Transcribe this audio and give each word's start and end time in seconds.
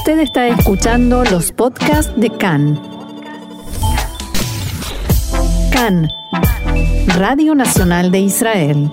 Usted 0.00 0.20
está 0.20 0.48
escuchando 0.48 1.24
los 1.24 1.52
podcasts 1.52 2.10
de 2.16 2.30
CAN. 2.30 2.80
CAN, 5.70 6.08
Radio 7.18 7.54
Nacional 7.54 8.10
de 8.10 8.20
Israel. 8.20 8.90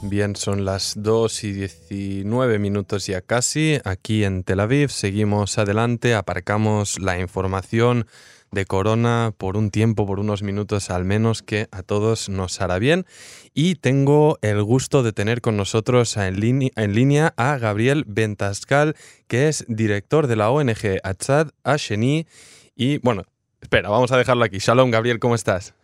Bien, 0.00 0.34
son 0.34 0.64
las 0.64 0.94
2 0.96 1.44
y 1.44 1.52
19 1.52 2.58
minutos 2.58 3.06
ya 3.06 3.20
casi 3.20 3.78
aquí 3.84 4.24
en 4.24 4.44
Tel 4.44 4.60
Aviv. 4.60 4.88
Seguimos 4.88 5.58
adelante, 5.58 6.14
aparcamos 6.14 6.98
la 6.98 7.20
información 7.20 8.06
de 8.54 8.64
Corona 8.64 9.32
por 9.36 9.56
un 9.56 9.70
tiempo, 9.70 10.06
por 10.06 10.20
unos 10.20 10.42
minutos 10.42 10.90
al 10.90 11.04
menos, 11.04 11.42
que 11.42 11.66
a 11.72 11.82
todos 11.82 12.28
nos 12.28 12.60
hará 12.60 12.78
bien. 12.78 13.04
Y 13.52 13.74
tengo 13.74 14.38
el 14.40 14.62
gusto 14.62 15.02
de 15.02 15.12
tener 15.12 15.40
con 15.40 15.56
nosotros 15.56 16.16
en, 16.16 16.40
línea, 16.40 17.34
a 17.36 17.58
Gabriel 17.58 18.04
Bentascal, 18.06 18.94
que 19.26 19.48
es 19.48 19.64
director 19.68 20.26
de 20.26 20.36
la 20.36 20.50
ONG 20.50 21.00
Achad 21.02 21.48
Asheni. 21.64 22.26
Y 22.74 22.98
bueno, 22.98 23.24
espera, 23.60 23.90
vamos 23.90 24.12
a 24.12 24.16
dejarlo 24.16 24.44
aquí. 24.44 24.58
Shalom, 24.58 24.90
Gabriel, 24.90 25.18
¿cómo 25.18 25.34
estás? 25.34 25.74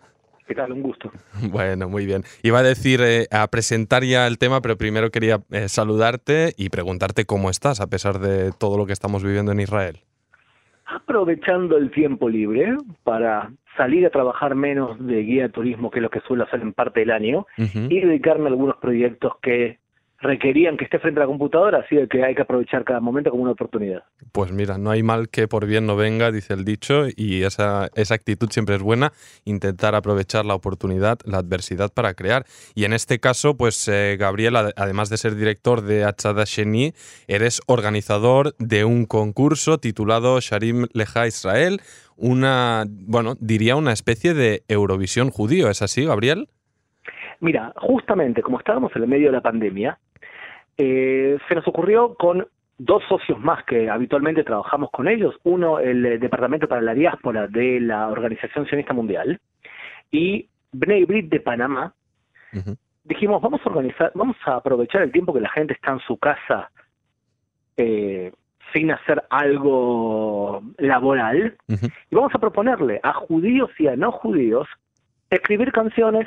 ¿Qué 0.47 0.55
tal? 0.55 0.73
Un 0.73 0.83
gusto. 0.83 1.13
Bueno, 1.43 1.89
muy 1.89 2.07
bien. 2.07 2.25
Iba 2.43 2.61
a 2.61 2.63
decir, 2.63 3.01
eh, 3.03 3.27
a 3.31 3.47
presentar 3.49 4.05
ya 4.05 4.27
el 4.27 4.39
tema, 4.39 4.61
pero 4.61 4.77
primero 4.77 5.11
quería 5.11 5.43
eh, 5.51 5.69
saludarte 5.69 6.55
y 6.57 6.71
preguntarte 6.71 7.25
cómo 7.25 7.51
estás 7.51 7.81
a 7.81 7.87
pesar 7.87 8.19
de 8.19 8.53
todo 8.53 8.77
lo 8.77 8.87
que 8.87 8.93
estamos 8.93 9.23
viviendo 9.23 9.53
en 9.53 9.61
Israel 9.61 10.01
aprovechando 10.95 11.77
el 11.77 11.91
tiempo 11.91 12.29
libre 12.29 12.77
para 13.05 13.51
salir 13.77 14.05
a 14.07 14.11
trabajar 14.11 14.55
menos 14.55 15.05
de 15.07 15.23
guía 15.23 15.45
de 15.45 15.49
turismo, 15.51 15.91
que 15.91 15.99
es 15.99 16.03
lo 16.03 16.11
que 16.11 16.21
suelo 16.21 16.45
hacer 16.45 16.61
en 16.61 16.73
parte 16.73 17.01
del 17.01 17.11
año, 17.11 17.47
y 17.57 18.01
dedicarme 18.01 18.45
a 18.45 18.49
algunos 18.49 18.77
proyectos 18.77 19.35
que 19.41 19.79
requerían 20.21 20.77
que 20.77 20.85
esté 20.85 20.99
frente 20.99 21.19
a 21.21 21.23
la 21.23 21.27
computadora, 21.27 21.79
así 21.79 21.97
que 22.09 22.23
hay 22.23 22.35
que 22.35 22.43
aprovechar 22.43 22.85
cada 22.85 23.01
momento 23.01 23.31
como 23.31 23.43
una 23.43 23.53
oportunidad. 23.53 24.05
Pues 24.33 24.53
mira, 24.53 24.77
no 24.77 24.91
hay 24.91 25.03
mal 25.03 25.29
que 25.31 25.49
por 25.49 25.67
bien 25.67 25.87
no 25.87 25.97
venga, 25.97 26.31
dice 26.31 26.55
el 26.55 26.65
dicho, 26.65 27.05
y 27.17 27.43
esa, 27.43 27.89
esa 27.95 28.15
actitud 28.15 28.51
siempre 28.51 28.75
es 28.75 28.83
buena, 28.83 29.13
intentar 29.45 29.95
aprovechar 29.95 30.45
la 30.45 30.55
oportunidad, 30.55 31.19
la 31.25 31.39
adversidad 31.39 31.91
para 31.93 32.15
crear. 32.15 32.45
Y 32.75 32.85
en 32.85 32.93
este 32.93 33.19
caso, 33.19 33.57
pues 33.57 33.89
eh, 33.89 34.17
Gabriel, 34.19 34.57
además 34.57 35.09
de 35.09 35.17
ser 35.17 35.35
director 35.37 35.81
de 35.83 36.05
Achada 36.05 36.45
Sheni, 36.45 36.93
eres 37.27 37.61
organizador 37.67 38.55
de 38.59 38.85
un 38.85 39.07
concurso 39.07 39.79
titulado 39.79 40.39
Sharim 40.41 40.87
Leja 40.93 41.27
Israel, 41.27 41.81
una, 42.17 42.85
bueno, 42.87 43.35
diría 43.41 43.77
una 43.77 43.93
especie 43.93 44.35
de 44.35 44.63
Eurovisión 44.69 45.31
judío, 45.31 45.71
¿es 45.71 45.81
así, 45.81 46.05
Gabriel? 46.05 46.49
Mira, 47.41 47.73
justamente 47.77 48.43
como 48.43 48.59
estábamos 48.59 48.95
en 48.95 49.03
el 49.03 49.09
medio 49.09 49.29
de 49.29 49.33
la 49.33 49.41
pandemia, 49.41 49.99
eh, 50.83 51.37
se 51.47 51.55
nos 51.55 51.69
ocurrió 51.69 52.15
con 52.15 52.47
dos 52.79 53.03
socios 53.07 53.39
más 53.39 53.63
que 53.65 53.91
habitualmente 53.91 54.45
trabajamos 54.45 54.91
con 54.91 55.09
ellos, 55.09 55.37
uno 55.43 55.79
el 55.79 56.07
eh, 56.07 56.19
Departamento 56.19 56.69
para 56.69 56.81
la 56.81 56.95
Diáspora 56.95 57.47
de 57.49 57.81
la 57.81 58.09
Organización 58.09 58.65
Sionista 58.65 58.95
Mundial 58.95 59.39
y 60.11 60.49
Bnei 60.73 61.05
Brit 61.05 61.29
de 61.31 61.41
Panamá, 61.41 61.93
dijimos 63.05 63.43
vamos 63.43 63.61
a 63.63 63.69
organizar, 63.69 64.11
vamos 64.15 64.39
a 64.47 64.55
aprovechar 64.57 65.03
el 65.03 65.13
tiempo 65.13 65.35
que 65.35 65.43
la 65.43 65.51
gente 65.51 65.75
está 65.75 65.93
en 65.93 66.01
su 66.01 66.17
casa 66.17 66.71
eh, 67.77 68.33
sin 68.73 68.91
hacer 68.91 69.23
algo 69.29 70.63
laboral 70.79 71.59
y 71.69 72.15
vamos 72.15 72.35
a 72.35 72.39
proponerle 72.39 73.01
a 73.03 73.13
judíos 73.13 73.71
y 73.79 73.87
a 73.87 73.97
no 73.97 74.13
judíos 74.13 74.67
escribir 75.29 75.73
canciones 75.73 76.27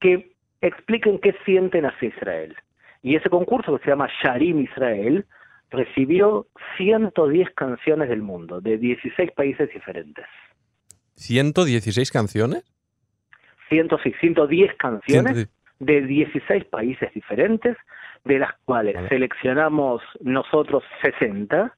que 0.00 0.32
expliquen 0.60 1.20
qué 1.20 1.36
sienten 1.44 1.86
hacia 1.86 2.08
Israel. 2.08 2.56
Y 3.02 3.16
ese 3.16 3.28
concurso 3.28 3.76
que 3.76 3.84
se 3.84 3.90
llama 3.90 4.08
Sharim 4.22 4.60
Israel 4.60 5.26
recibió 5.70 6.46
110 6.76 7.50
canciones 7.54 8.08
del 8.08 8.22
mundo, 8.22 8.60
de 8.60 8.78
16 8.78 9.32
países 9.32 9.72
diferentes. 9.72 10.26
¿116 11.16 12.12
canciones? 12.12 12.64
106, 13.68 14.16
110 14.20 14.74
canciones 14.76 15.48
de 15.78 16.02
16 16.02 16.64
países 16.66 17.12
diferentes, 17.14 17.76
de 18.24 18.38
las 18.38 18.52
cuales 18.64 18.96
seleccionamos 19.08 20.02
nosotros 20.20 20.84
60 21.02 21.74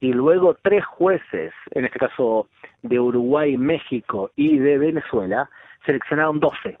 y 0.00 0.12
luego 0.12 0.56
tres 0.62 0.84
jueces, 0.84 1.52
en 1.72 1.84
este 1.84 1.98
caso 1.98 2.48
de 2.82 2.98
Uruguay, 2.98 3.56
México 3.58 4.30
y 4.36 4.58
de 4.58 4.78
Venezuela, 4.78 5.50
seleccionaron 5.84 6.40
12 6.40 6.78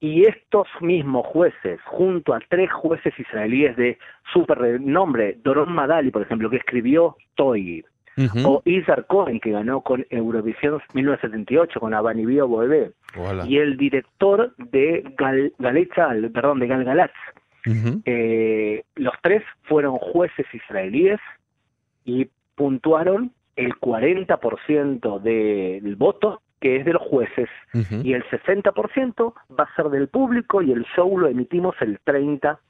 y 0.00 0.24
estos 0.24 0.66
mismos 0.80 1.26
jueces, 1.26 1.78
junto 1.84 2.32
a 2.34 2.40
tres 2.48 2.72
jueces 2.72 3.12
israelíes 3.18 3.76
de 3.76 3.98
super 4.32 4.58
renombre, 4.58 5.38
Doron 5.44 5.72
Madali, 5.72 6.10
por 6.10 6.22
ejemplo, 6.22 6.48
que 6.48 6.56
escribió 6.56 7.16
Toy, 7.34 7.84
o 8.44 8.60
Isar 8.64 9.06
Cohen, 9.06 9.40
que 9.40 9.50
ganó 9.50 9.82
con 9.82 10.04
Eurovisión 10.10 10.80
1978 10.94 11.80
con 11.80 11.94
Abanibio 11.94 12.48
Boebé, 12.48 12.92
y 13.46 13.58
el 13.58 13.76
director 13.76 14.54
de 14.56 15.04
Gal, 15.16 15.52
perdón, 16.32 16.60
de 16.60 16.66
Gal 16.66 17.10
eh, 18.06 18.84
los 18.94 19.14
tres 19.22 19.42
fueron 19.64 19.98
jueces 19.98 20.46
israelíes 20.52 21.20
y 22.04 22.28
puntuaron 22.54 23.32
el 23.56 23.74
40% 23.74 25.20
del 25.20 25.96
voto 25.96 26.40
que 26.60 26.76
es 26.76 26.84
de 26.84 26.92
los 26.92 27.02
jueces, 27.02 27.48
y 28.02 28.12
el 28.12 28.22
60% 28.24 29.34
va 29.58 29.64
a 29.64 29.74
ser 29.74 29.86
del 29.86 30.08
público 30.08 30.60
y 30.60 30.72
el 30.72 30.84
show 30.94 31.18
lo 31.18 31.26
emitimos 31.26 31.74
el 31.80 31.98
30 32.04 32.60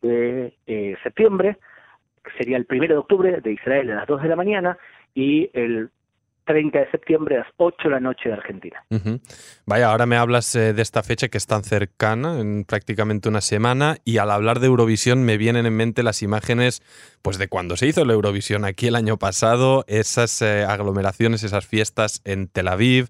de 0.00 0.54
eh, 0.66 0.96
septiembre, 1.02 1.58
que 2.24 2.30
sería 2.38 2.56
el 2.56 2.66
1 2.68 2.88
de 2.88 2.96
octubre 2.96 3.40
de 3.40 3.52
Israel 3.52 3.90
a 3.90 3.96
las 3.96 4.06
2 4.06 4.22
de 4.22 4.28
la 4.28 4.36
mañana 4.36 4.78
y 5.14 5.50
el 5.52 5.90
30 6.44 6.78
de 6.78 6.90
septiembre 6.90 7.36
a 7.36 7.38
las 7.40 7.48
8 7.56 7.76
de 7.84 7.90
la 7.90 8.00
noche 8.00 8.28
de 8.28 8.34
Argentina. 8.34 8.84
Vaya, 9.66 9.90
ahora 9.90 10.06
me 10.06 10.16
hablas 10.16 10.54
eh, 10.54 10.72
de 10.72 10.82
esta 10.82 11.02
fecha 11.02 11.28
que 11.28 11.38
es 11.38 11.46
tan 11.46 11.62
cercana, 11.64 12.40
en 12.40 12.64
prácticamente 12.64 13.28
una 13.28 13.40
semana, 13.40 13.98
y 14.04 14.18
al 14.18 14.30
hablar 14.30 14.60
de 14.60 14.66
Eurovisión 14.66 15.24
me 15.24 15.36
vienen 15.36 15.66
en 15.66 15.76
mente 15.76 16.02
las 16.02 16.22
imágenes 16.22 16.82
pues 17.22 17.38
de 17.38 17.48
cuando 17.48 17.76
se 17.76 17.86
hizo 17.86 18.04
la 18.04 18.14
Eurovisión 18.14 18.64
aquí 18.64 18.86
el 18.86 18.96
año 18.96 19.18
pasado, 19.18 19.84
esas 19.86 20.42
eh, 20.42 20.64
aglomeraciones, 20.64 21.42
esas 21.42 21.66
fiestas 21.66 22.20
en 22.24 22.48
Tel 22.48 22.68
Aviv, 22.68 23.08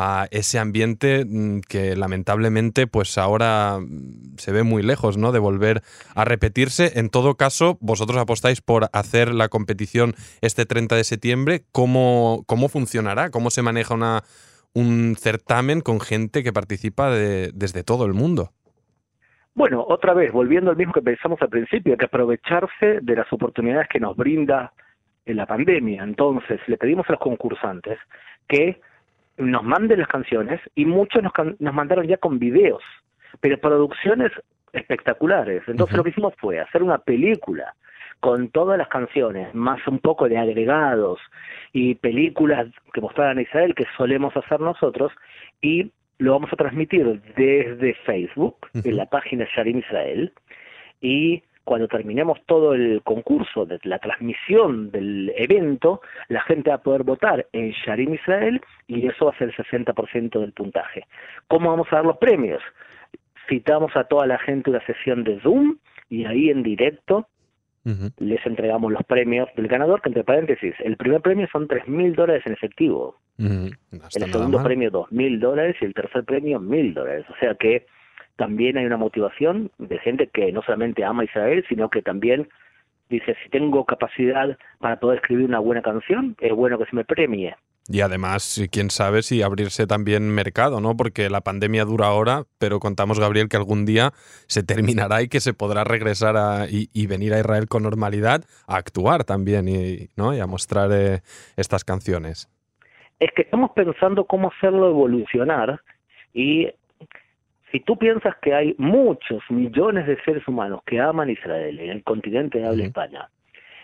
a 0.00 0.28
ese 0.30 0.60
ambiente 0.60 1.24
mm, 1.26 1.62
que 1.68 1.96
lamentablemente 1.96 2.86
pues 2.86 3.18
ahora 3.18 3.80
mm, 3.80 4.36
se 4.36 4.52
ve 4.52 4.62
muy 4.62 4.84
lejos 4.84 5.18
¿no? 5.18 5.32
de 5.32 5.40
volver 5.40 5.82
a 6.14 6.24
repetirse. 6.24 7.00
En 7.00 7.10
todo 7.10 7.34
caso, 7.34 7.78
vosotros 7.80 8.16
apostáis 8.16 8.60
por 8.60 8.90
hacer 8.92 9.34
la 9.34 9.48
competición 9.48 10.14
este 10.40 10.66
30 10.66 10.94
de 10.94 11.02
septiembre. 11.02 11.62
¿Cómo, 11.72 12.44
cómo 12.46 12.68
funcionará? 12.68 13.30
¿Cómo 13.30 13.50
se 13.50 13.62
maneja 13.62 13.94
una, 13.94 14.22
un 14.72 15.16
certamen 15.18 15.80
con 15.80 15.98
gente 15.98 16.44
que 16.44 16.52
participa 16.52 17.10
desde 17.10 17.82
todo 17.82 18.06
el 18.06 18.14
mundo? 18.14 18.52
Bueno, 19.56 19.84
otra 19.88 20.14
vez, 20.14 20.30
volviendo 20.30 20.70
al 20.70 20.76
mismo 20.76 20.92
que 20.92 21.02
pensamos 21.02 21.42
al 21.42 21.48
principio, 21.48 21.94
hay 21.94 21.98
que 21.98 22.04
aprovecharse 22.04 23.00
de 23.02 23.16
las 23.16 23.32
oportunidades 23.32 23.88
que 23.88 23.98
nos 23.98 24.16
brinda 24.16 24.72
en 25.26 25.36
la 25.36 25.46
pandemia. 25.46 26.04
Entonces, 26.04 26.60
le 26.68 26.76
pedimos 26.76 27.08
a 27.08 27.12
los 27.14 27.20
concursantes 27.20 27.98
que 28.46 28.80
nos 29.38 29.62
manden 29.62 30.00
las 30.00 30.08
canciones 30.08 30.60
y 30.74 30.84
muchos 30.84 31.22
nos, 31.22 31.32
nos 31.58 31.74
mandaron 31.74 32.06
ya 32.06 32.16
con 32.16 32.38
videos, 32.38 32.82
pero 33.40 33.58
producciones 33.58 34.32
espectaculares. 34.72 35.62
Entonces 35.66 35.96
lo 35.96 36.04
que 36.04 36.10
hicimos 36.10 36.34
fue 36.38 36.60
hacer 36.60 36.82
una 36.82 36.98
película 36.98 37.74
con 38.20 38.48
todas 38.50 38.76
las 38.76 38.88
canciones, 38.88 39.54
más 39.54 39.86
un 39.86 40.00
poco 40.00 40.28
de 40.28 40.38
agregados 40.38 41.20
y 41.72 41.94
películas 41.94 42.66
que 42.92 43.00
mostraran 43.00 43.38
a 43.38 43.42
Israel 43.42 43.74
que 43.74 43.86
solemos 43.96 44.36
hacer 44.36 44.60
nosotros 44.60 45.12
y 45.60 45.92
lo 46.18 46.32
vamos 46.32 46.52
a 46.52 46.56
transmitir 46.56 47.22
desde 47.36 47.94
Facebook, 48.04 48.56
en 48.74 48.96
la 48.96 49.06
página 49.06 49.46
Sharim 49.54 49.78
Israel, 49.78 50.32
y 51.00 51.44
cuando 51.68 51.86
terminemos 51.86 52.38
todo 52.46 52.72
el 52.72 53.02
concurso, 53.02 53.66
de 53.66 53.78
la 53.82 53.98
transmisión 53.98 54.90
del 54.90 55.30
evento, 55.36 56.00
la 56.28 56.40
gente 56.40 56.70
va 56.70 56.76
a 56.76 56.82
poder 56.82 57.02
votar 57.02 57.46
en 57.52 57.72
Sharim 57.72 58.14
Israel 58.14 58.58
y 58.86 59.06
eso 59.06 59.26
va 59.26 59.32
a 59.32 59.36
ser 59.36 59.50
el 59.50 59.84
60% 59.84 60.40
del 60.40 60.52
puntaje. 60.52 61.04
¿Cómo 61.46 61.68
vamos 61.68 61.86
a 61.90 61.96
dar 61.96 62.06
los 62.06 62.16
premios? 62.16 62.62
Citamos 63.50 63.94
a 63.96 64.04
toda 64.04 64.26
la 64.26 64.38
gente 64.38 64.70
una 64.70 64.80
sesión 64.86 65.24
de 65.24 65.38
Zoom 65.40 65.76
y 66.08 66.24
ahí 66.24 66.48
en 66.48 66.62
directo 66.62 67.28
les 68.16 68.44
entregamos 68.46 68.90
los 68.90 69.04
premios 69.04 69.50
del 69.54 69.68
ganador, 69.68 70.00
que 70.00 70.08
entre 70.08 70.24
paréntesis, 70.24 70.74
el 70.78 70.96
primer 70.96 71.20
premio 71.20 71.48
son 71.52 71.68
tres 71.68 71.86
mil 71.86 72.14
dólares 72.14 72.44
en 72.46 72.54
efectivo, 72.54 73.16
el 73.38 73.76
segundo 74.32 74.62
premio 74.62 74.90
dos 74.90 75.12
mil 75.12 75.38
dólares 75.38 75.76
y 75.82 75.84
el 75.84 75.92
tercer 75.92 76.24
premio 76.24 76.60
mil 76.60 76.94
dólares. 76.94 77.26
O 77.28 77.36
sea 77.38 77.54
que 77.56 77.84
también 78.38 78.78
hay 78.78 78.86
una 78.86 78.96
motivación 78.96 79.70
de 79.78 79.98
gente 79.98 80.28
que 80.28 80.52
no 80.52 80.62
solamente 80.62 81.04
ama 81.04 81.22
a 81.22 81.24
Israel, 81.24 81.64
sino 81.68 81.90
que 81.90 82.02
también 82.02 82.48
dice, 83.10 83.36
si 83.42 83.50
tengo 83.50 83.84
capacidad 83.84 84.56
para 84.78 85.00
poder 85.00 85.18
escribir 85.18 85.44
una 85.44 85.58
buena 85.58 85.82
canción, 85.82 86.36
es 86.40 86.52
bueno 86.52 86.78
que 86.78 86.86
se 86.86 86.94
me 86.94 87.04
premie. 87.04 87.56
Y 87.90 88.02
además, 88.02 88.62
quién 88.70 88.90
sabe 88.90 89.22
si 89.22 89.42
abrirse 89.42 89.86
también 89.86 90.30
mercado, 90.30 90.80
¿no? 90.80 90.96
Porque 90.96 91.30
la 91.30 91.40
pandemia 91.40 91.84
dura 91.84 92.06
ahora, 92.06 92.44
pero 92.58 92.78
contamos, 92.78 93.18
Gabriel, 93.18 93.48
que 93.48 93.56
algún 93.56 93.86
día 93.86 94.12
se 94.46 94.62
terminará 94.62 95.22
y 95.22 95.28
que 95.28 95.40
se 95.40 95.52
podrá 95.54 95.84
regresar 95.84 96.36
a, 96.36 96.66
y, 96.70 97.06
venir 97.06 97.34
a 97.34 97.40
Israel 97.40 97.66
con 97.66 97.82
normalidad 97.82 98.44
a 98.68 98.76
actuar 98.76 99.24
también 99.24 99.68
y, 99.68 100.10
¿no? 100.16 100.34
y 100.34 100.38
a 100.38 100.46
mostrar 100.46 100.90
eh, 100.92 101.22
estas 101.56 101.82
canciones. 101.84 102.48
Es 103.18 103.30
que 103.34 103.42
estamos 103.42 103.72
pensando 103.72 104.26
cómo 104.26 104.52
hacerlo 104.52 104.90
evolucionar 104.90 105.80
y 106.34 106.68
si 107.70 107.80
tú 107.80 107.96
piensas 107.98 108.36
que 108.40 108.54
hay 108.54 108.74
muchos 108.78 109.42
millones 109.50 110.06
de 110.06 110.20
seres 110.22 110.46
humanos 110.48 110.80
que 110.86 111.00
aman 111.00 111.30
Israel 111.30 111.78
en 111.80 111.90
el 111.90 112.02
continente 112.02 112.58
de 112.58 112.66
habla 112.66 112.84
España 112.84 113.28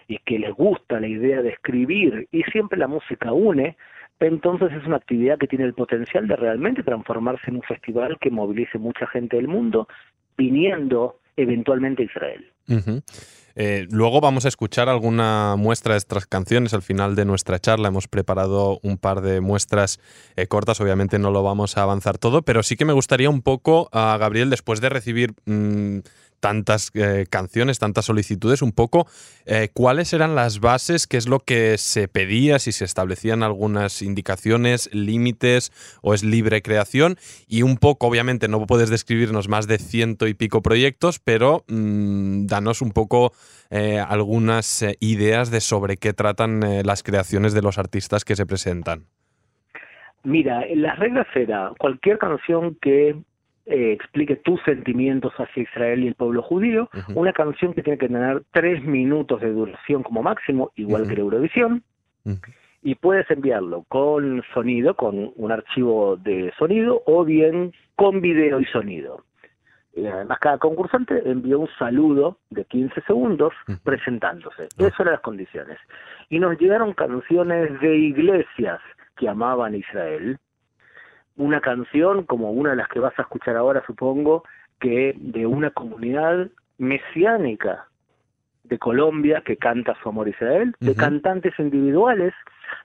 y 0.09 0.19
que 0.19 0.39
les 0.39 0.53
gusta 0.55 1.01
la 1.01 1.07
idea 1.07 1.43
de 1.43 1.51
escribir 1.51 2.29
y 2.33 2.43
siempre 2.45 2.79
la 2.79 2.89
música 2.89 3.33
une, 3.33 3.77
entonces 4.21 4.73
es 4.73 4.87
una 4.87 4.97
actividad 4.97 5.39
que 5.39 5.47
tiene 5.47 5.65
el 5.65 5.75
potencial 5.75 6.27
de 6.27 6.37
realmente 6.37 6.83
transformarse 6.83 7.51
en 7.51 7.57
un 7.57 7.63
festival 7.63 8.17
que 8.21 8.31
movilice 8.31 8.79
mucha 8.79 9.07
gente 9.07 9.37
del 9.37 9.49
mundo 9.49 9.89
viniendo 10.37 11.19
eventualmente 11.37 12.03
a 12.03 12.07
Israel. 12.07 12.54
Eh, 13.57 13.87
luego 13.91 14.21
vamos 14.21 14.45
a 14.47 14.49
escuchar 14.49 14.89
alguna 14.89 15.55
muestra 15.57 15.95
de 15.95 15.99
estas 15.99 16.27
canciones 16.27 16.75
al 16.75 16.83
final 16.83 17.15
de 17.15 17.25
nuestra 17.25 17.61
charla. 17.61 17.89
Hemos 17.89 18.09
preparado 18.09 18.81
un 18.83 18.99
par 18.99 19.21
de 19.21 19.41
muestras 19.41 20.01
eh, 20.37 20.47
cortas, 20.47 20.81
obviamente 20.81 21.19
no 21.19 21.31
lo 21.31 21.43
vamos 21.43 21.77
a 21.77 21.83
avanzar 21.83 22.19
todo, 22.19 22.43
pero 22.43 22.63
sí 22.63 22.77
que 22.77 22.85
me 22.85 22.93
gustaría 22.93 23.31
un 23.31 23.43
poco, 23.43 23.89
a 23.93 24.17
Gabriel, 24.19 24.51
después 24.51 24.81
de 24.81 24.89
recibir 24.89 25.35
mm, 25.47 25.99
tantas 26.45 26.91
eh, 26.93 27.25
canciones, 27.31 27.79
tantas 27.79 28.05
solicitudes, 28.05 28.61
un 28.61 28.73
poco 28.73 29.07
eh, 29.47 29.71
cuáles 29.73 30.13
eran 30.13 30.35
las 30.35 30.61
bases, 30.61 31.07
qué 31.07 31.17
es 31.17 31.27
lo 31.27 31.39
que 31.39 31.79
se 31.79 32.07
pedía, 32.07 32.59
si 32.59 32.71
se 32.71 32.85
establecían 32.85 33.43
algunas 33.43 34.03
indicaciones, 34.03 34.95
límites 34.95 35.73
o 36.03 36.13
es 36.13 36.23
libre 36.23 36.61
creación. 36.61 37.17
Y 37.49 37.63
un 37.63 37.79
poco, 37.79 38.09
obviamente 38.09 38.47
no 38.47 38.67
puedes 38.67 38.91
describirnos 38.91 39.49
más 39.49 39.67
de 39.67 39.79
ciento 39.79 40.27
y 40.27 40.35
pico 40.35 40.61
proyectos, 40.61 41.19
pero 41.19 41.65
mm, 41.67 42.45
danos 42.45 42.83
un 42.83 42.93
poco 42.93 43.33
eh, 43.71 43.99
algunas 43.99 44.85
ideas 45.01 45.51
de 45.51 45.63
sobre 45.63 45.97
qué 45.97 46.13
tratan 46.13 46.61
las 46.85 47.03
creaciones 47.03 47.55
de 47.55 47.63
los 47.63 47.79
artistas 47.79 48.23
que 48.27 48.37
se 48.37 48.45
presentan. 48.45 49.07
Mira, 50.25 50.63
las 50.75 50.99
reglas 50.99 51.27
era 51.35 51.73
cualquier 51.79 52.19
canción 52.19 52.77
que 52.83 53.17
eh, 53.67 53.93
explique 53.93 54.37
tus 54.37 54.61
sentimientos 54.63 55.33
hacia 55.39 55.63
Israel 55.63 56.05
y 56.05 56.09
el 56.09 56.15
pueblo 56.15 56.43
judío, 56.43 56.91
una 57.15 57.33
canción 57.33 57.73
que 57.73 57.83
tiene 57.83 57.99
que 57.99 58.09
tener 58.09 58.43
tres 58.53 58.85
minutos 58.85 59.41
de 59.41 59.53
duración 59.53 60.03
como 60.03 60.23
máximo, 60.23 60.71
igual 60.77 61.09
que 61.09 61.15
la 61.15 61.21
Eurovisión, 61.21 61.83
y 62.83 62.95
puedes 62.97 63.31
enviarlo 63.31 63.85
con 63.89 64.43
sonido, 64.53 64.95
con 64.95 65.33
un 65.37 65.53
archivo 65.53 66.17
de 66.17 66.53
sonido, 66.59 67.03
o 67.07 67.25
bien 67.25 67.73
con 67.97 68.21
video 68.21 68.61
y 68.61 68.67
sonido. 68.67 69.25
Y 69.97 70.07
además, 70.07 70.39
cada 70.41 70.59
concursante 70.59 71.23
envió 71.25 71.61
un 71.61 71.69
saludo 71.79 72.39
de 72.51 72.65
15 72.65 73.01
segundos 73.03 73.55
presentándose. 73.85 74.65
Esas 74.77 75.01
eran 75.01 75.13
las 75.13 75.21
condiciones. 75.21 75.79
Y 76.29 76.41
nos 76.41 76.59
llegaron 76.59 76.93
canciones 76.95 77.81
de 77.81 77.97
iglesias 77.97 78.81
que 79.17 79.29
amaban 79.29 79.75
Israel, 79.75 80.39
una 81.37 81.61
canción 81.61 82.25
como 82.25 82.51
una 82.53 82.71
de 82.71 82.77
las 82.77 82.89
que 82.89 83.01
vas 83.01 83.19
a 83.19 83.23
escuchar 83.23 83.57
ahora, 83.57 83.83
supongo, 83.87 84.45
que 84.81 85.15
de 85.17 85.47
una 85.47 85.71
comunidad 85.71 86.49
mesiánica 86.79 87.87
de 88.65 88.79
Colombia 88.79 89.43
que 89.45 89.57
canta 89.57 89.97
su 90.03 90.09
amor 90.09 90.27
a 90.27 90.31
Israel, 90.31 90.75
de 90.81 90.95
cantantes 90.95 91.53
individuales, 91.59 92.33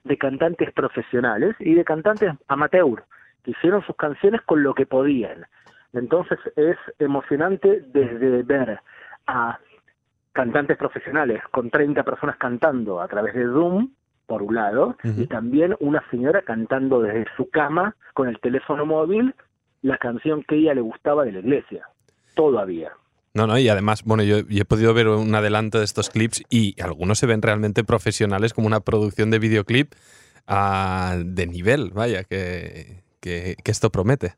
de 0.04 0.18
cantantes 0.18 0.72
profesionales 0.72 1.56
y 1.58 1.74
de 1.74 1.84
cantantes 1.84 2.32
amateur, 2.48 3.04
que 3.42 3.52
hicieron 3.52 3.82
sus 3.84 3.96
canciones 3.96 4.42
con 4.42 4.62
lo 4.62 4.74
que 4.74 4.86
podían. 4.86 5.46
Entonces 5.92 6.38
es 6.56 6.76
emocionante 6.98 7.82
desde 7.92 8.42
ver 8.42 8.80
a 9.26 9.58
cantantes 10.32 10.76
profesionales 10.76 11.42
con 11.50 11.70
30 11.70 12.02
personas 12.04 12.36
cantando 12.36 13.00
a 13.00 13.08
través 13.08 13.34
de 13.34 13.44
Zoom, 13.44 13.90
por 14.30 14.44
un 14.44 14.54
lado, 14.54 14.96
y 15.02 15.26
también 15.26 15.74
una 15.80 16.04
señora 16.08 16.42
cantando 16.42 17.02
desde 17.02 17.26
su 17.36 17.50
cama 17.50 17.96
con 18.14 18.28
el 18.28 18.38
teléfono 18.38 18.86
móvil 18.86 19.34
la 19.82 19.98
canción 19.98 20.44
que 20.44 20.54
ella 20.54 20.72
le 20.72 20.82
gustaba 20.82 21.24
de 21.24 21.32
la 21.32 21.40
iglesia. 21.40 21.88
Todavía. 22.36 22.92
No, 23.34 23.48
no, 23.48 23.58
y 23.58 23.68
además, 23.68 24.04
bueno, 24.04 24.22
yo, 24.22 24.36
he 24.48 24.64
podido 24.64 24.94
ver 24.94 25.08
un 25.08 25.34
adelanto 25.34 25.78
de 25.78 25.84
estos 25.84 26.10
clips 26.10 26.44
y 26.48 26.80
algunos 26.80 27.18
se 27.18 27.26
ven 27.26 27.42
realmente 27.42 27.82
profesionales 27.82 28.54
como 28.54 28.68
una 28.68 28.78
producción 28.78 29.32
de 29.32 29.40
videoclip 29.40 29.94
ah, 30.46 31.16
de 31.18 31.48
nivel, 31.48 31.90
vaya, 31.92 32.22
que, 32.22 33.02
que, 33.20 33.56
que 33.64 33.70
esto 33.72 33.90
promete. 33.90 34.34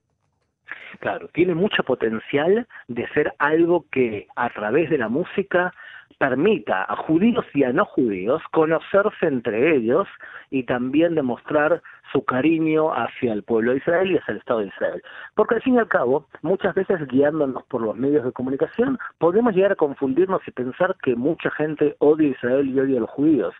Claro, 1.01 1.29
tiene 1.35 1.55
mucho 1.55 1.83
potencial 1.83 2.67
de 2.89 3.07
ser 3.09 3.35
algo 3.39 3.85
que 3.93 4.27
a 4.37 4.49
través 4.55 4.89
de 4.89 4.97
la 4.97 5.11
música 5.11 5.75
permita 6.19 6.85
a 6.85 6.97
judíos 6.97 7.45
y 7.55 7.65
a 7.65 7.73
no 7.73 7.85
judíos 7.85 8.43
conocerse 8.53 9.27
entre 9.27 9.77
ellos 9.77 10.07
y 10.51 10.65
también 10.65 11.15
demostrar 11.15 11.83
su 12.13 12.25
cariño 12.25 12.93
hacia 12.93 13.33
el 13.33 13.43
pueblo 13.43 13.73
de 13.73 13.79
Israel 13.79 14.11
y 14.11 14.19
hacia 14.19 14.33
el 14.33 14.39
Estado 14.39 14.61
de 14.61 14.67
Israel. 14.67 15.03
Porque 15.35 15.57
al 15.57 15.63
fin 15.63 15.75
y 15.75 15.79
al 15.79 15.89
cabo, 15.89 16.27
muchas 16.43 16.75
veces 16.75 17.07
guiándonos 17.09 17.63
por 17.65 17.83
los 17.83 17.97
medios 17.97 18.25
de 18.25 18.33
comunicación, 18.33 18.99
podemos 19.19 19.55
llegar 19.55 19.73
a 19.73 19.77
confundirnos 19.77 20.43
y 20.47 20.51
pensar 20.51 20.97
que 21.03 21.15
mucha 21.17 21.51
gente 21.51 21.97
odia 21.99 22.29
a 22.29 22.33
Israel 22.33 22.69
y 22.69 22.81
odia 22.81 22.99
a 22.99 23.01
los 23.01 23.11
judíos. 23.11 23.55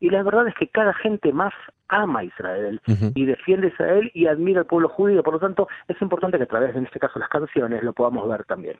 Y 0.00 0.10
la 0.10 0.22
verdad 0.22 0.46
es 0.46 0.54
que 0.54 0.68
cada 0.68 0.94
gente 0.94 1.32
más 1.32 1.52
ama 1.88 2.20
a 2.20 2.24
Israel 2.24 2.80
y 3.14 3.24
defiende 3.24 3.66
a 3.66 3.70
Israel 3.70 4.10
y 4.14 4.26
admira 4.26 4.60
al 4.60 4.66
pueblo 4.66 4.88
judío. 4.88 5.22
Por 5.22 5.34
lo 5.34 5.40
tanto, 5.40 5.68
es 5.88 6.00
importante 6.00 6.36
que 6.38 6.44
a 6.44 6.46
través, 6.46 6.76
en 6.76 6.84
este 6.84 7.00
caso, 7.00 7.18
las 7.18 7.28
canciones, 7.28 7.82
lo 7.82 7.92
podamos 7.92 8.28
ver 8.28 8.44
también. 8.44 8.78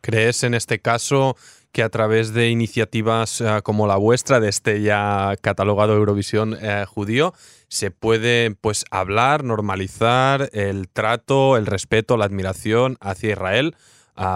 ¿Crees 0.00 0.44
en 0.44 0.54
este 0.54 0.78
caso 0.78 1.34
que 1.72 1.82
a 1.82 1.88
través 1.88 2.32
de 2.34 2.50
iniciativas 2.50 3.40
eh, 3.40 3.60
como 3.62 3.86
la 3.86 3.96
vuestra, 3.96 4.40
de 4.40 4.48
este 4.48 4.82
ya 4.82 5.34
catalogado 5.40 5.94
Eurovisión 5.94 6.56
eh, 6.60 6.84
judío, 6.86 7.32
se 7.68 7.90
puede 7.90 8.54
pues 8.60 8.84
hablar, 8.90 9.44
normalizar 9.44 10.50
el 10.52 10.88
trato, 10.88 11.56
el 11.56 11.66
respeto, 11.66 12.16
la 12.16 12.24
admiración 12.24 12.96
hacia 13.00 13.32
Israel? 13.32 13.74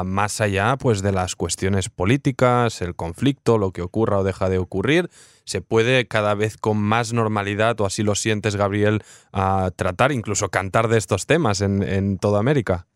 más 0.07 0.41
allá 0.41 0.79
pues 0.79 1.03
de 1.03 1.13
las 1.13 1.37
cuestiones 1.37 1.91
políticas, 1.91 2.81
el 2.81 2.95
conflicto, 2.95 3.59
lo 3.59 3.71
que 3.71 3.83
ocurra 3.83 4.19
o 4.19 4.25
deja 4.25 4.49
de 4.49 4.57
ocurrir, 4.57 5.11
se 5.45 5.61
puede 5.61 6.07
cada 6.07 6.35
vez 6.35 6.57
con 6.57 6.79
más 6.79 7.13
normalidad, 7.13 7.79
o 7.83 7.85
así 7.85 8.03
lo 8.03 8.15
sientes, 8.15 8.57
Gabriel, 8.57 9.03
a 9.33 9.71
tratar, 9.77 10.11
incluso 10.11 10.49
cantar 10.49 10.89
de 10.89 10.97
estos 10.97 11.27
temas 11.27 11.61
en, 11.61 11.83
en 11.83 12.17
toda 12.17 12.41
América. 12.41 12.87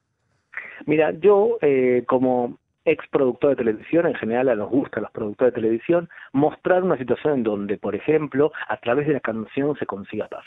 Mira, 0.86 1.12
yo 1.20 1.58
eh, 1.60 2.04
como 2.06 2.58
ex 2.90 3.06
productor 3.08 3.50
de 3.50 3.56
televisión, 3.56 4.06
en 4.06 4.14
general 4.14 4.48
a 4.48 4.54
nos 4.54 4.70
gusta 4.70 5.00
los 5.00 5.10
productores 5.10 5.54
de 5.54 5.60
televisión, 5.60 6.08
mostrar 6.32 6.82
una 6.82 6.96
situación 6.96 7.34
en 7.34 7.42
donde, 7.42 7.78
por 7.78 7.94
ejemplo, 7.94 8.52
a 8.68 8.76
través 8.78 9.06
de 9.06 9.14
la 9.14 9.20
canción 9.20 9.76
se 9.76 9.86
consiga 9.86 10.28
paz 10.28 10.44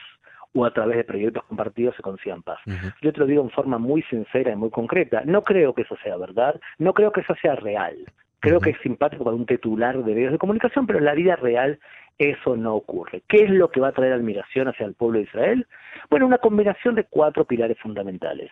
o 0.54 0.66
a 0.66 0.74
través 0.74 0.98
de 0.98 1.04
proyectos 1.04 1.44
compartidos 1.46 1.96
se 1.96 2.02
consigan 2.02 2.44
paz. 2.44 2.60
Yo 3.02 3.14
te 3.14 3.20
lo 3.20 3.26
digo 3.26 3.42
en 3.42 3.52
forma 3.52 3.78
muy 3.78 4.02
sincera 4.04 4.52
y 4.52 4.56
muy 4.56 4.70
concreta. 4.70 5.22
No 5.26 5.44
creo 5.44 5.74
que 5.74 5.84
eso 5.84 5.96
sea 6.04 6.18
verdad, 6.18 6.60
no 6.78 6.94
creo 6.94 7.12
que 7.12 7.22
eso 7.22 7.36
sea 7.42 7.56
real. 7.56 7.96
Creo 8.40 8.60
que 8.60 8.72
es 8.72 8.78
simpático 8.82 9.24
para 9.24 9.36
un 9.36 9.46
titular 9.46 10.04
de 10.04 10.16
medios 10.16 10.32
de 10.32 10.40
comunicación, 10.40 10.88
pero 10.88 11.00
en 11.00 11.06
la 11.06 11.14
vida 11.14 11.36
real 11.36 11.80
eso 12.18 12.56
no 12.56 12.76
ocurre. 12.76 13.22
¿Qué 13.28 13.44
es 13.44 13.50
lo 13.50 13.70
que 13.70 13.80
va 13.80 13.90
a 13.90 13.94
traer 13.94 14.14
admiración 14.14 14.68
hacia 14.68 14.86
el 14.86 14.96
pueblo 14.96 15.20
de 15.20 15.26
Israel? 15.26 15.68
Bueno, 16.10 16.26
una 16.26 16.40
combinación 16.40 16.96
de 16.96 17.06
cuatro 17.06 17.46
pilares 17.46 17.78
fundamentales. 17.80 18.52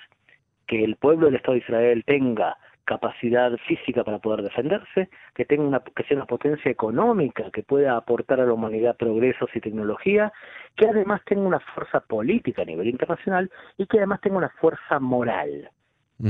Que 0.67 0.83
el 0.83 0.95
pueblo 0.95 1.25
del 1.25 1.35
Estado 1.35 1.53
de 1.53 1.59
Israel 1.59 2.03
tenga 2.05 2.55
capacidad 2.89 3.55
física 3.67 4.03
para 4.03 4.17
poder 4.17 4.41
defenderse, 4.41 5.09
que 5.35 5.45
tenga 5.45 5.61
una, 5.63 5.79
que 5.79 6.03
sea 6.05 6.17
una 6.17 6.25
potencia 6.25 6.71
económica 6.71 7.51
que 7.53 7.61
pueda 7.61 7.95
aportar 7.95 8.41
a 8.41 8.47
la 8.47 8.53
humanidad 8.53 8.97
progresos 8.97 9.47
y 9.53 9.61
tecnología, 9.61 10.33
que 10.75 10.87
además 10.87 11.21
tenga 11.23 11.43
una 11.43 11.59
fuerza 11.59 11.99
política 11.99 12.63
a 12.63 12.65
nivel 12.65 12.87
internacional 12.87 13.51
y 13.77 13.85
que 13.85 13.99
además 13.99 14.21
tenga 14.21 14.37
una 14.37 14.49
fuerza 14.59 14.99
moral. 14.99 15.69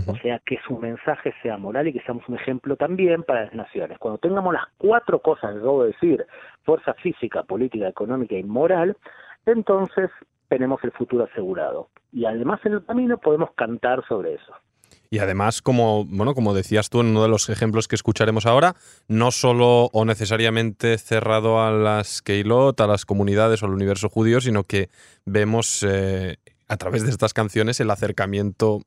O 0.06 0.16
sea, 0.18 0.40
que 0.46 0.60
su 0.68 0.78
mensaje 0.78 1.34
sea 1.42 1.58
moral 1.58 1.88
y 1.88 1.94
que 1.94 2.02
seamos 2.02 2.28
un 2.28 2.36
ejemplo 2.36 2.76
también 2.76 3.24
para 3.24 3.46
las 3.46 3.54
naciones. 3.54 3.98
Cuando 3.98 4.20
tengamos 4.20 4.54
las 4.54 4.66
cuatro 4.78 5.20
cosas 5.20 5.54
que 5.54 5.60
acabo 5.60 5.84
de 5.84 5.94
decir, 5.94 6.28
fuerza 6.64 6.94
física, 6.96 7.42
política, 7.44 7.88
económica 7.88 8.36
y 8.36 8.44
moral, 8.44 8.98
entonces 9.46 10.12
tenemos 10.50 10.84
el 10.84 10.92
futuro 10.92 11.24
asegurado. 11.24 11.88
Y 12.12 12.26
además 12.26 12.60
en 12.66 12.74
el 12.74 12.86
camino 12.86 13.18
podemos 13.18 13.52
cantar 13.54 14.06
sobre 14.08 14.34
eso. 14.34 14.54
Y 15.12 15.20
además, 15.20 15.62
como, 15.64 16.06
bueno, 16.06 16.36
como 16.36 16.54
decías 16.54 16.90
tú 16.90 17.02
en 17.02 17.08
uno 17.08 17.24
de 17.24 17.30
los 17.30 17.50
ejemplos 17.50 17.88
que 17.88 17.96
escucharemos 17.96 18.46
ahora, 18.46 18.76
no 19.08 19.32
solo 19.32 19.90
o 19.92 20.06
necesariamente 20.06 20.98
cerrado 21.00 21.64
a 21.64 21.72
las 21.72 22.22
Keilot, 22.22 22.80
a 22.80 22.88
las 22.88 23.06
comunidades 23.06 23.64
o 23.64 23.66
al 23.66 23.74
universo 23.74 24.10
judío, 24.10 24.40
sino 24.40 24.64
que 24.64 24.90
vemos 25.26 25.84
eh, 25.88 26.38
a 26.68 26.78
través 26.78 27.04
de 27.04 27.10
estas 27.10 27.34
canciones 27.34 27.80
el 27.80 27.90
acercamiento 27.90 28.82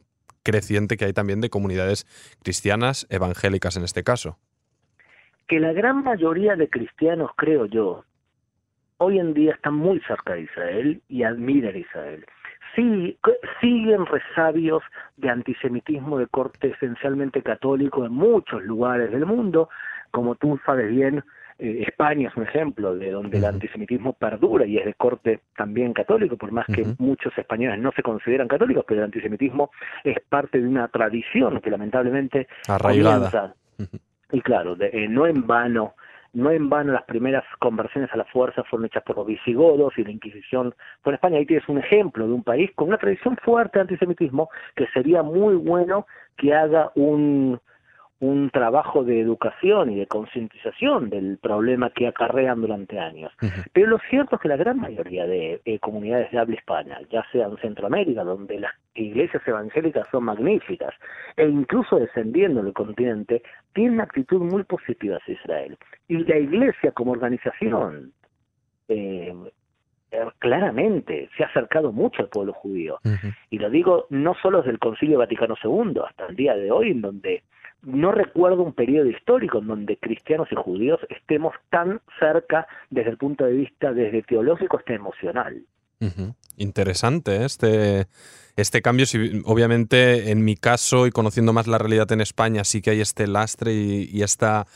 creciente 0.44 0.96
que 0.96 1.06
hay 1.06 1.12
también 1.12 1.40
de 1.40 1.50
comunidades 1.50 2.06
cristianas, 2.42 3.06
evangélicas 3.10 3.76
en 3.76 3.82
este 3.82 4.04
caso. 4.04 4.38
Que 5.48 5.58
la 5.58 5.72
gran 5.72 6.04
mayoría 6.04 6.54
de 6.54 6.68
cristianos, 6.68 7.32
creo 7.36 7.66
yo, 7.66 8.04
hoy 9.02 9.18
en 9.18 9.34
día 9.34 9.52
está 9.52 9.70
muy 9.70 10.00
cerca 10.00 10.34
de 10.34 10.42
Israel 10.42 11.02
y 11.08 11.22
admira 11.24 11.70
a 11.70 11.76
Israel. 11.76 12.24
Sí, 12.74 13.18
siguen 13.60 14.06
resabios 14.06 14.82
de 15.16 15.28
antisemitismo 15.28 16.18
de 16.18 16.26
corte 16.26 16.68
esencialmente 16.68 17.42
católico 17.42 18.06
en 18.06 18.12
muchos 18.12 18.62
lugares 18.62 19.10
del 19.10 19.26
mundo, 19.26 19.68
como 20.10 20.36
tú 20.36 20.58
sabes 20.64 20.88
bien, 20.90 21.22
eh, 21.58 21.84
España 21.86 22.28
es 22.28 22.36
un 22.36 22.44
ejemplo 22.44 22.94
de 22.94 23.10
donde 23.10 23.38
el 23.38 23.44
antisemitismo 23.44 24.14
perdura 24.14 24.66
y 24.66 24.78
es 24.78 24.86
de 24.86 24.94
corte 24.94 25.40
también 25.56 25.92
católico, 25.92 26.36
por 26.36 26.50
más 26.50 26.66
que 26.66 26.84
muchos 26.98 27.36
españoles 27.36 27.78
no 27.78 27.92
se 27.92 28.02
consideran 28.02 28.48
católicos, 28.48 28.84
pero 28.88 29.00
el 29.00 29.04
antisemitismo 29.04 29.70
es 30.02 30.16
parte 30.28 30.60
de 30.60 30.66
una 30.66 30.88
tradición 30.88 31.60
que 31.60 31.70
lamentablemente 31.70 32.48
arraigada. 32.68 33.54
Y 34.32 34.40
claro, 34.40 34.76
eh, 34.80 35.08
no 35.08 35.26
en 35.26 35.46
vano 35.46 35.94
no 36.32 36.50
en 36.50 36.68
vano 36.70 36.92
las 36.92 37.04
primeras 37.04 37.44
conversiones 37.58 38.10
a 38.12 38.16
la 38.16 38.24
fuerza 38.24 38.64
fueron 38.64 38.86
hechas 38.86 39.02
por 39.02 39.16
los 39.16 39.26
visigodos 39.26 39.92
y 39.98 40.04
la 40.04 40.10
Inquisición 40.10 40.74
por 41.02 41.14
España. 41.14 41.38
Ahí 41.38 41.46
tienes 41.46 41.68
un 41.68 41.78
ejemplo 41.78 42.26
de 42.26 42.32
un 42.32 42.42
país 42.42 42.70
con 42.74 42.88
una 42.88 42.98
tradición 42.98 43.36
fuerte 43.36 43.78
de 43.78 43.82
antisemitismo 43.82 44.48
que 44.74 44.86
sería 44.88 45.22
muy 45.22 45.54
bueno 45.54 46.06
que 46.36 46.54
haga 46.54 46.90
un, 46.94 47.60
un 48.22 48.50
trabajo 48.50 49.02
de 49.02 49.20
educación 49.20 49.90
y 49.90 49.96
de 49.96 50.06
concientización 50.06 51.10
del 51.10 51.38
problema 51.38 51.90
que 51.90 52.06
acarrean 52.06 52.60
durante 52.60 53.00
años. 53.00 53.32
Pero 53.72 53.88
lo 53.88 53.98
cierto 54.08 54.36
es 54.36 54.42
que 54.42 54.48
la 54.48 54.56
gran 54.56 54.78
mayoría 54.78 55.26
de 55.26 55.60
eh, 55.64 55.78
comunidades 55.80 56.30
de 56.30 56.38
habla 56.38 56.54
hispana, 56.54 57.00
ya 57.10 57.24
sea 57.32 57.46
en 57.46 57.56
Centroamérica, 57.56 58.22
donde 58.22 58.60
las 58.60 58.74
iglesias 58.94 59.42
evangélicas 59.44 60.06
son 60.12 60.22
magníficas, 60.22 60.94
e 61.36 61.48
incluso 61.48 61.96
descendiendo 61.98 62.62
del 62.62 62.72
continente, 62.72 63.42
tienen 63.72 63.94
una 63.94 64.04
actitud 64.04 64.40
muy 64.40 64.62
positiva 64.62 65.16
hacia 65.16 65.34
Israel. 65.34 65.76
Y 66.06 66.18
la 66.18 66.38
iglesia 66.38 66.92
como 66.92 67.10
organización 67.10 68.12
eh, 68.86 69.34
eh, 70.12 70.24
claramente 70.38 71.28
se 71.36 71.42
ha 71.42 71.48
acercado 71.48 71.90
mucho 71.90 72.22
al 72.22 72.28
pueblo 72.28 72.52
judío. 72.52 73.00
Y 73.50 73.58
lo 73.58 73.68
digo 73.68 74.06
no 74.10 74.34
solo 74.40 74.58
desde 74.58 74.70
el 74.70 74.78
Concilio 74.78 75.18
Vaticano 75.18 75.56
II, 75.60 76.02
hasta 76.06 76.26
el 76.26 76.36
día 76.36 76.54
de 76.54 76.70
hoy, 76.70 76.92
en 76.92 77.00
donde 77.00 77.42
no 77.82 78.12
recuerdo 78.12 78.62
un 78.62 78.72
periodo 78.72 79.08
histórico 79.08 79.58
en 79.58 79.66
donde 79.66 79.96
cristianos 79.96 80.48
y 80.50 80.54
judíos 80.54 81.00
estemos 81.08 81.54
tan 81.70 82.00
cerca 82.18 82.66
desde 82.90 83.10
el 83.10 83.18
punto 83.18 83.44
de 83.44 83.52
vista 83.52 83.92
desde 83.92 84.22
teológico 84.22 84.76
hasta 84.78 84.94
emocional. 84.94 85.62
Interesante 86.56 87.36
¿eh? 87.36 87.44
este, 87.44 88.06
este 88.56 88.82
cambio. 88.82 89.06
obviamente, 89.44 90.30
en 90.30 90.44
mi 90.44 90.56
caso 90.56 91.06
y 91.06 91.10
conociendo 91.10 91.52
más 91.52 91.68
la 91.68 91.78
realidad 91.78 92.10
en 92.10 92.20
España, 92.20 92.64
sí 92.64 92.82
que 92.82 92.90
hay 92.90 93.00
este 93.00 93.26
lastre 93.26 93.72
y, 93.72 94.08
y 94.12 94.22
esta 94.22 94.66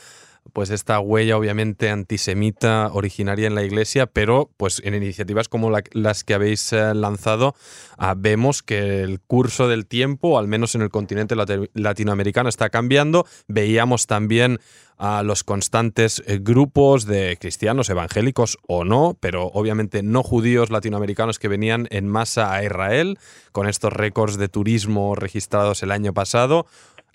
pues 0.53 0.71
esta 0.71 1.01
huella 1.01 1.37
obviamente 1.37 1.91
antisemita 1.91 2.91
originaria 2.93 3.47
en 3.47 3.55
la 3.55 3.65
iglesia, 3.65 4.07
pero 4.07 4.51
pues 4.57 4.81
en 4.85 4.95
iniciativas 4.95 5.49
como 5.49 5.71
las 5.93 6.25
que 6.25 6.35
habéis 6.35 6.73
eh, 6.73 6.95
lanzado 6.95 7.55
ah, 7.99 8.15
vemos 8.17 8.63
que 8.63 9.03
el 9.03 9.21
curso 9.21 9.69
del 9.69 9.87
tiempo, 9.87 10.39
al 10.39 10.49
menos 10.49 10.75
en 10.75 10.83
el 10.83 10.91
continente 10.91 11.35
latinoamericano, 11.75 12.49
está 12.49 12.71
cambiando. 12.71 13.27
Veíamos 13.49 14.07
también 14.07 14.61
a 14.99 15.23
los 15.23 15.45
constantes 15.45 16.23
eh, 16.27 16.39
grupos 16.41 17.05
de 17.05 17.37
cristianos 17.39 17.91
evangélicos 17.91 18.59
o 18.67 18.85
no, 18.85 19.17
pero 19.21 19.47
obviamente 19.49 20.03
no 20.03 20.23
judíos 20.23 20.71
latinoamericanos 20.71 21.39
que 21.39 21.49
venían 21.49 21.87
en 21.91 22.09
masa 22.09 22.53
a 22.55 22.65
Israel 22.65 23.19
con 23.53 23.69
estos 23.69 23.93
récords 23.93 24.39
de 24.39 24.49
turismo 24.49 25.15
registrados 25.15 25.83
el 25.83 25.91
año 25.91 26.15
pasado 26.15 26.67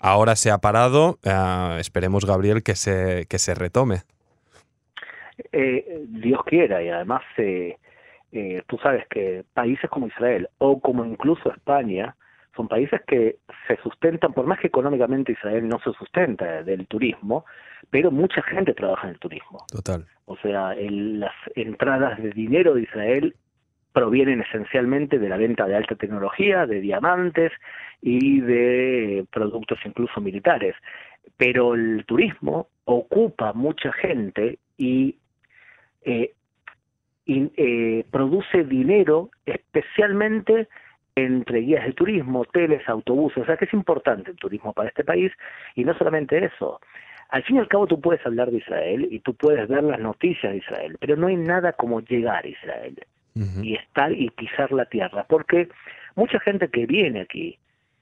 Ahora 0.04 0.34
se 0.34 0.50
ha 0.50 0.58
parado, 0.58 1.20
eh, 1.22 1.76
esperemos, 1.78 2.26
Gabriel, 2.26 2.64
que 2.64 2.74
se, 2.74 3.26
que 3.30 3.38
se 3.38 3.54
retome. 3.54 3.98
Eh, 5.52 6.04
Dios 6.08 6.40
quiera, 6.44 6.82
y 6.82 6.88
además 6.88 7.22
eh, 7.36 7.76
tú 8.66 8.78
sabes 8.78 9.06
que 9.08 9.44
países 9.54 9.88
como 9.88 10.08
Israel 10.08 10.48
o 10.58 10.80
como 10.80 11.04
incluso 11.04 11.52
España 11.52 12.16
son 12.56 12.66
países 12.66 13.00
que 13.06 13.36
se 13.68 13.76
sustentan, 13.76 14.32
por 14.32 14.46
más 14.46 14.58
que 14.58 14.66
económicamente 14.66 15.32
Israel 15.32 15.68
no 15.68 15.78
se 15.78 15.92
sustenta 15.92 16.64
del 16.64 16.86
turismo, 16.88 17.44
pero 17.90 18.10
mucha 18.10 18.42
gente 18.42 18.74
trabaja 18.74 19.06
en 19.06 19.14
el 19.14 19.20
turismo. 19.20 19.64
Total. 19.70 20.04
O 20.26 20.36
sea, 20.38 20.74
las 20.74 21.34
entradas 21.54 22.20
de 22.20 22.30
dinero 22.30 22.74
de 22.74 22.82
Israel 22.82 23.36
provienen 23.92 24.40
esencialmente 24.40 25.18
de 25.18 25.28
la 25.28 25.36
venta 25.36 25.66
de 25.66 25.76
alta 25.76 25.94
tecnología, 25.94 26.66
de 26.66 26.80
diamantes 26.80 27.52
y 28.00 28.40
de 28.40 29.26
productos 29.30 29.78
incluso 29.84 30.20
militares. 30.20 30.74
Pero 31.36 31.74
el 31.74 32.04
turismo 32.06 32.68
ocupa 32.84 33.52
mucha 33.52 33.92
gente 33.92 34.58
y, 34.76 35.16
eh, 36.04 36.32
eh, 37.26 38.04
produce 38.10 38.64
dinero 38.64 39.30
especialmente 39.46 40.68
entre 41.14 41.60
guías 41.60 41.84
de 41.84 41.92
turismo, 41.92 42.40
hoteles, 42.40 42.88
autobuses, 42.88 43.42
o 43.42 43.46
sea 43.46 43.56
que 43.56 43.66
es 43.66 43.74
importante 43.74 44.30
el 44.30 44.36
turismo 44.38 44.72
para 44.72 44.88
este 44.88 45.04
país 45.04 45.30
y 45.76 45.84
no 45.84 45.94
solamente 45.94 46.42
eso. 46.44 46.80
Al 47.28 47.44
fin 47.44 47.56
y 47.56 47.58
al 47.60 47.68
cabo 47.68 47.86
tú 47.86 48.00
puedes 48.00 48.24
hablar 48.26 48.50
de 48.50 48.58
Israel 48.58 49.06
y 49.10 49.20
tú 49.20 49.34
puedes 49.34 49.68
ver 49.68 49.84
las 49.84 50.00
noticias 50.00 50.52
de 50.52 50.58
Israel, 50.58 50.96
pero 50.98 51.16
no 51.16 51.28
hay 51.28 51.36
nada 51.36 51.74
como 51.74 52.00
llegar 52.00 52.44
a 52.44 52.48
Israel 52.48 52.96
y 53.34 53.74
estar 53.74 54.12
y 54.12 54.30
pisar 54.30 54.72
la 54.72 54.84
tierra, 54.84 55.24
porque 55.28 55.68
mucha 56.16 56.38
gente 56.40 56.68
que 56.68 56.86
viene 56.86 57.22
aquí 57.22 57.58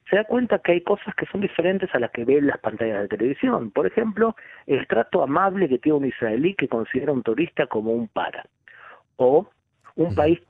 se 0.09 0.17
da 0.17 0.25
cuenta 0.25 0.59
que 0.59 0.73
hay 0.73 0.81
cosas 0.81 1.15
que 1.15 1.27
son 1.27 1.41
diferentes 1.41 1.89
a 1.95 2.01
las 2.01 2.11
que 2.11 2.25
ve 2.25 2.39
en 2.39 2.49
las 2.49 2.59
pantallas 2.59 3.03
de 3.03 3.09
televisión. 3.17 3.71
Por 3.71 3.87
ejemplo, 3.87 4.35
el 4.67 4.87
trato 4.89 5.23
amable 5.23 5.69
que 5.69 5.79
tiene 5.79 5.99
un 5.99 6.05
israelí 6.07 6.55
que 6.55 6.67
considera 6.67 7.13
un 7.13 7.23
turista 7.23 7.69
como 7.69 7.93
un 7.93 8.09
para. 8.09 8.45
O 9.17 9.49
un 9.95 10.15
país 10.17 10.41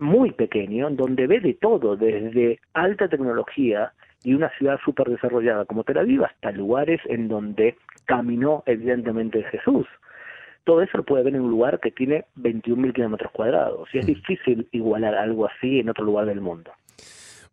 muy 0.00 0.32
pequeño, 0.32 0.90
donde 0.90 1.28
ve 1.28 1.38
de 1.38 1.54
todo, 1.54 1.96
desde 1.96 2.58
alta 2.72 3.08
tecnología 3.08 3.92
y 4.24 4.34
una 4.34 4.50
ciudad 4.58 4.80
súper 4.84 5.08
desarrollada 5.08 5.66
como 5.66 5.84
Tel 5.84 5.98
Aviv 5.98 6.24
hasta 6.24 6.50
lugares 6.50 7.00
en 7.04 7.28
donde 7.28 7.76
caminó 8.06 8.64
evidentemente 8.66 9.44
Jesús 9.44 9.86
todo 10.64 10.82
eso 10.82 10.98
lo 10.98 11.04
puede 11.04 11.24
ver 11.24 11.34
en 11.34 11.42
un 11.42 11.50
lugar 11.50 11.80
que 11.80 11.90
tiene 11.90 12.24
21.000 12.36 12.94
kilómetros 12.94 13.30
cuadrados 13.32 13.88
y 13.92 13.98
es 13.98 14.06
difícil 14.06 14.66
igualar 14.72 15.14
algo 15.14 15.46
así 15.46 15.78
en 15.80 15.88
otro 15.90 16.04
lugar 16.04 16.26
del 16.26 16.40
mundo. 16.40 16.72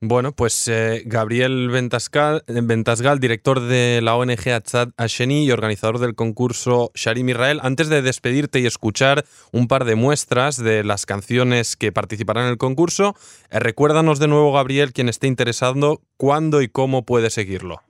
Bueno, 0.04 0.32
pues 0.32 0.68
eh, 0.68 1.04
Gabriel 1.06 1.70
Ventasgal, 1.70 2.42
Ventasgal, 2.48 3.20
director 3.20 3.60
de 3.60 4.00
la 4.02 4.16
ONG 4.16 4.50
Atzad 4.50 4.90
Asheni 4.98 5.46
y 5.46 5.52
organizador 5.52 6.00
del 6.00 6.16
concurso 6.16 6.90
Sharim 6.96 7.30
Israel, 7.30 7.60
antes 7.62 7.88
de 7.88 8.02
despedirte 8.02 8.60
y 8.60 8.66
escuchar 8.66 9.26
un 9.52 9.68
par 9.68 9.86
de 9.86 9.94
muestras 9.94 10.58
de 10.58 10.84
las 10.84 11.06
canciones 11.06 11.76
que 11.76 11.92
participarán 11.92 12.46
en 12.46 12.50
el 12.50 12.58
concurso, 12.58 13.14
eh, 13.52 13.60
recuérdanos 13.60 14.18
de 14.18 14.28
nuevo, 14.28 14.54
Gabriel, 14.54 14.92
quien 14.92 15.08
esté 15.08 15.28
interesado, 15.28 16.02
cuándo 16.18 16.64
y 16.64 16.68
cómo 16.68 17.06
puede 17.06 17.30
seguirlo. 17.30 17.84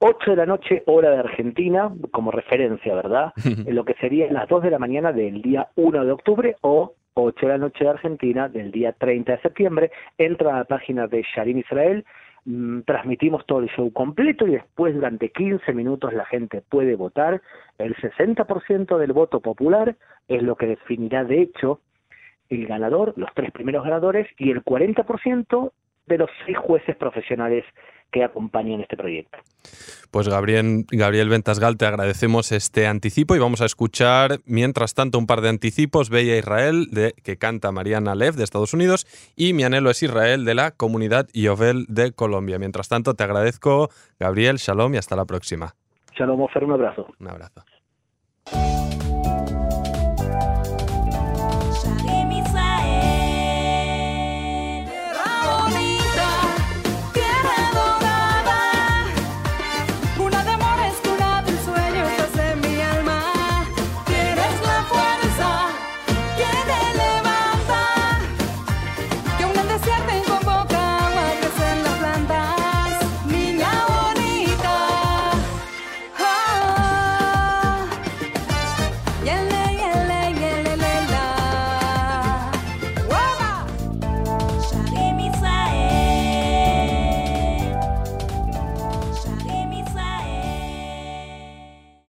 8 0.00 0.30
de 0.30 0.36
la 0.36 0.46
noche, 0.46 0.82
hora 0.86 1.10
de 1.10 1.18
Argentina, 1.18 1.92
como 2.12 2.30
referencia, 2.30 2.94
¿verdad? 2.94 3.32
en 3.44 3.74
lo 3.74 3.84
que 3.84 3.94
sería 3.94 4.30
las 4.30 4.48
2 4.48 4.62
de 4.62 4.70
la 4.70 4.78
mañana 4.78 5.12
del 5.12 5.42
día 5.42 5.68
1 5.76 6.04
de 6.04 6.12
octubre 6.12 6.56
o 6.60 6.94
8 7.14 7.46
de 7.46 7.52
la 7.52 7.58
noche 7.58 7.84
de 7.84 7.90
Argentina 7.90 8.48
del 8.48 8.70
día 8.70 8.92
30 8.92 9.32
de 9.32 9.42
septiembre. 9.42 9.90
Entra 10.16 10.54
a 10.54 10.58
la 10.58 10.64
página 10.64 11.08
de 11.08 11.22
Sharim 11.22 11.58
Israel, 11.58 12.04
mm, 12.44 12.82
transmitimos 12.82 13.44
todo 13.46 13.60
el 13.60 13.68
show 13.70 13.92
completo 13.92 14.46
y 14.46 14.52
después 14.52 14.94
durante 14.94 15.30
15 15.30 15.72
minutos 15.72 16.12
la 16.12 16.26
gente 16.26 16.62
puede 16.68 16.94
votar. 16.94 17.42
El 17.78 17.96
60% 17.96 18.98
del 18.98 19.12
voto 19.12 19.40
popular 19.40 19.96
es 20.28 20.42
lo 20.42 20.54
que 20.54 20.66
definirá 20.66 21.24
de 21.24 21.42
hecho 21.42 21.80
el 22.50 22.66
ganador, 22.66 23.14
los 23.16 23.30
tres 23.34 23.50
primeros 23.50 23.84
ganadores, 23.84 24.26
y 24.38 24.50
el 24.50 24.64
40% 24.64 25.72
de 26.06 26.18
los 26.18 26.30
seis 26.46 26.56
jueces 26.56 26.96
profesionales 26.96 27.64
que 28.10 28.24
acompañan 28.24 28.80
este 28.80 28.96
proyecto. 28.96 29.38
Pues 30.10 30.28
Gabriel, 30.28 30.86
Gabriel 30.90 31.28
Ventasgal, 31.28 31.76
te 31.76 31.86
agradecemos 31.86 32.52
este 32.52 32.86
anticipo 32.86 33.36
y 33.36 33.38
vamos 33.38 33.60
a 33.60 33.66
escuchar, 33.66 34.38
mientras 34.46 34.94
tanto, 34.94 35.18
un 35.18 35.26
par 35.26 35.42
de 35.42 35.50
anticipos. 35.50 36.08
Bella 36.08 36.36
Israel, 36.36 36.88
de, 36.90 37.14
que 37.22 37.36
canta 37.36 37.72
Mariana 37.72 38.14
Lev, 38.14 38.34
de 38.34 38.44
Estados 38.44 38.72
Unidos, 38.72 39.06
y 39.36 39.52
Mi 39.52 39.64
anhelo 39.64 39.90
es 39.90 40.02
Israel, 40.02 40.44
de 40.44 40.54
la 40.54 40.70
comunidad 40.70 41.28
Yovel 41.34 41.84
de 41.88 42.12
Colombia. 42.12 42.58
Mientras 42.58 42.88
tanto, 42.88 43.14
te 43.14 43.24
agradezco, 43.24 43.90
Gabriel, 44.18 44.56
shalom 44.56 44.94
y 44.94 44.96
hasta 44.96 45.16
la 45.16 45.26
próxima. 45.26 45.74
Shalom, 46.18 46.40
Ofer, 46.40 46.64
un 46.64 46.72
abrazo. 46.72 47.06
Un 47.20 47.28
abrazo. 47.28 47.62